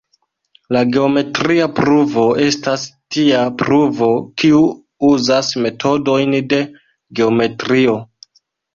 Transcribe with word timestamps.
La 0.75 0.81
geometria 0.95 1.67
pruvo 1.79 2.23
estas 2.47 2.87
tia 3.17 3.45
pruvo, 3.61 4.09
kiu 4.43 4.65
uzas 5.13 5.55
metodojn 5.69 6.39
de 6.57 6.65
geometrio. 7.21 7.99